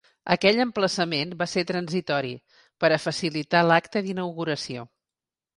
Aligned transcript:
Aquell 0.35 0.61
emplaçament 0.63 1.35
va 1.41 1.47
ser 1.51 1.63
transitori, 1.73 2.33
per 2.85 2.91
a 2.97 2.99
facilitar 3.05 3.65
l’acte 3.69 4.07
d’inauguració. 4.09 4.91